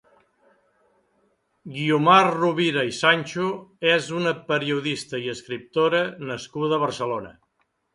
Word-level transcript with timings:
Guiomar 1.75 2.23
Rovira 2.39 2.87
i 2.93 2.97
Sancho 3.03 3.47
és 3.93 4.11
una 4.23 4.37
periodista 4.51 5.25
i 5.29 5.33
escriptora 5.39 6.05
nascuda 6.35 6.79
a 6.83 6.87
Barcelona. 6.91 7.37